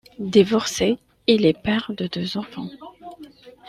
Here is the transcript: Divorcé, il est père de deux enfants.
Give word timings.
Divorcé, 0.17 0.97
il 1.27 1.45
est 1.45 1.53
père 1.53 1.91
de 1.95 2.07
deux 2.07 2.35
enfants. 2.35 2.69